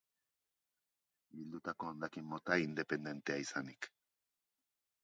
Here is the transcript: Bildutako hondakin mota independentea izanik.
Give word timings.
Bildutako 1.35 1.91
hondakin 1.91 2.27
mota 2.33 2.59
independentea 2.65 3.39
izanik. 3.47 3.93